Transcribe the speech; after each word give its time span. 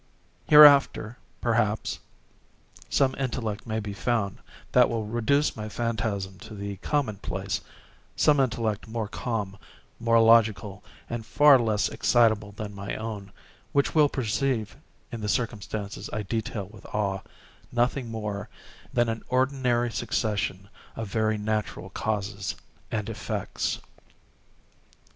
Hereafter, 0.47 1.19
perhaps, 1.41 1.99
some 2.89 3.13
intellect 3.19 3.67
may 3.67 3.79
be 3.79 3.93
found 3.93 4.39
which 4.73 4.87
will 4.87 5.05
reduce 5.05 5.55
my 5.55 5.69
phantasm 5.69 6.39
to 6.39 6.55
the 6.55 6.77
common 6.77 7.17
place—some 7.17 8.39
intellect 8.39 8.87
more 8.87 9.07
calm, 9.07 9.59
more 9.99 10.19
logical, 10.19 10.83
and 11.07 11.23
far 11.23 11.59
less 11.59 11.87
excitable 11.87 12.51
than 12.53 12.73
my 12.73 12.95
own, 12.95 13.31
which 13.73 13.93
will 13.93 14.09
perceive, 14.09 14.75
in 15.11 15.21
the 15.21 15.29
circumstances 15.29 16.09
I 16.11 16.23
detail 16.23 16.65
with 16.65 16.87
awe, 16.87 17.21
nothing 17.71 18.09
more 18.09 18.49
than 18.91 19.07
an 19.07 19.21
ordinary 19.29 19.91
succession 19.91 20.67
of 20.95 21.09
very 21.09 21.37
natural 21.37 21.91
causes 21.91 22.55
and 22.89 23.07
effects. 23.07 23.77